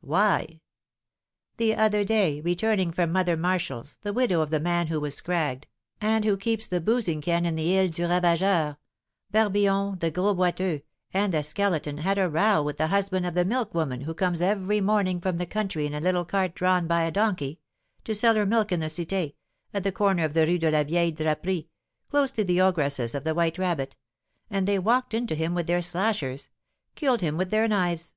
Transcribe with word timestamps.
"Why?" 0.00 0.60
"The 1.56 1.74
other 1.74 2.04
day, 2.04 2.40
returning 2.40 2.92
from 2.92 3.10
Mother 3.10 3.36
Martial's, 3.36 3.98
the 4.02 4.12
widow 4.12 4.40
of 4.42 4.50
the 4.50 4.60
man 4.60 4.86
who 4.86 5.00
was 5.00 5.16
scragged, 5.16 5.66
and 6.00 6.24
who 6.24 6.36
keeps 6.36 6.68
the 6.68 6.80
boozing 6.80 7.20
ken 7.20 7.44
in 7.44 7.56
the 7.56 7.76
Ile 7.76 7.88
du 7.88 8.02
Ravageur, 8.06 8.76
Barbillon, 9.32 9.98
the 9.98 10.12
Gros 10.12 10.36
Boiteux, 10.36 10.82
and 11.12 11.34
the 11.34 11.42
Skeleton 11.42 11.98
had 11.98 12.16
a 12.16 12.28
row 12.28 12.62
with 12.62 12.76
the 12.78 12.86
husband 12.86 13.26
of 13.26 13.34
the 13.34 13.44
milkwoman 13.44 14.02
who 14.02 14.14
comes 14.14 14.40
every 14.40 14.80
morning 14.80 15.20
from 15.20 15.36
the 15.38 15.46
country 15.46 15.84
in 15.84 15.94
a 15.94 16.00
little 16.00 16.24
cart 16.24 16.54
drawn 16.54 16.86
by 16.86 17.02
a 17.02 17.10
donkey, 17.10 17.58
to 18.04 18.14
sell 18.14 18.36
her 18.36 18.46
milk 18.46 18.70
in 18.70 18.78
the 18.78 18.86
Cité, 18.86 19.34
at 19.74 19.82
the 19.82 19.90
corner 19.90 20.22
of 20.22 20.32
the 20.32 20.46
Rue 20.46 20.58
de 20.58 20.70
la 20.70 20.84
Vieille 20.84 21.10
Draperie, 21.10 21.66
close 22.08 22.30
to 22.30 22.44
the 22.44 22.60
ogress's 22.60 23.16
of 23.16 23.24
the 23.24 23.34
'White 23.34 23.58
Rabbit,' 23.58 23.96
and 24.48 24.68
they 24.68 24.78
'walked 24.78 25.12
into 25.12 25.34
him 25.34 25.54
with 25.56 25.66
their 25.66 25.82
slashers' 25.82 26.50
(killed 26.94 27.20
him 27.20 27.36
with 27.36 27.50
their 27.50 27.66
knives)." 27.66 28.14